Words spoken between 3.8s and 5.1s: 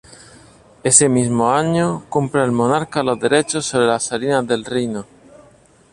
las salinas del reino.